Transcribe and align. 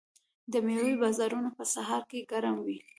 د 0.51 0.53
میوو 0.65 0.99
بازارونه 1.01 1.49
په 1.57 1.63
سهار 1.73 2.01
کې 2.09 2.27
ګرم 2.31 2.57
وي. 2.65 2.79